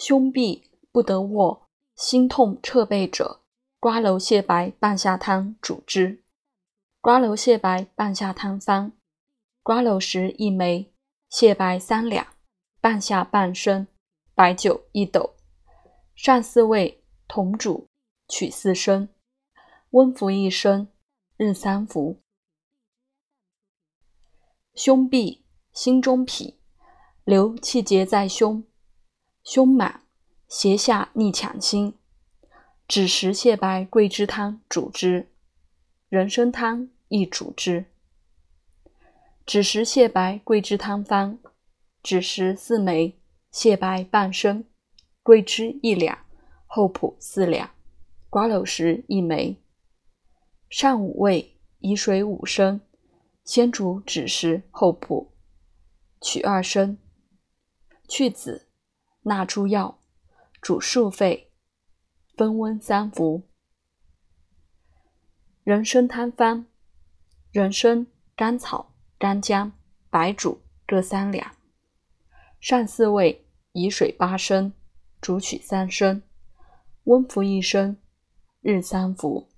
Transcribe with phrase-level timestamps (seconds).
[0.00, 3.42] 胸痹不得卧，心痛彻背者，
[3.78, 6.24] 瓜蒌泻白半夏汤主之。
[7.02, 8.92] 瓜蒌泻白半夏汤方：
[9.62, 10.90] 瓜蒌实一枚，
[11.30, 12.26] 泻白三两，
[12.80, 13.86] 半夏半升，
[14.34, 15.34] 白酒一斗，
[16.14, 17.86] 上四味，同煮，
[18.26, 19.10] 取四升，
[19.90, 20.88] 温服一升，
[21.36, 22.16] 日三服。
[24.72, 25.42] 胸痹，
[25.74, 26.54] 心中痞，
[27.24, 28.64] 留气结在胸。
[29.42, 30.02] 胸满，
[30.48, 31.94] 胁下逆抢心，
[32.86, 35.30] 枳实泻白桂枝汤主之，
[36.08, 37.86] 人参汤亦主之。
[39.46, 41.38] 枳实泻白桂枝汤方：
[42.02, 43.18] 枳实四枚，
[43.52, 44.64] 泻白半升，
[45.22, 46.18] 桂枝一两，
[46.66, 47.70] 厚朴四两，
[48.28, 49.56] 瓜蒌实一枚。
[50.68, 52.80] 上五味，以水五升，
[53.44, 55.32] 先煮枳实、厚朴，
[56.20, 56.98] 取二升，
[58.06, 58.69] 去籽。
[59.22, 59.98] 纳诸药，
[60.62, 61.50] 主数沸，
[62.36, 63.46] 分温三服。
[65.62, 66.64] 人参汤方：
[67.52, 69.72] 人参、甘草、干姜、
[70.08, 71.54] 白术各三两，
[72.60, 74.72] 上四味，以水八升，
[75.20, 76.22] 煮取三升，
[77.04, 77.98] 温服一升，
[78.62, 79.48] 日三服。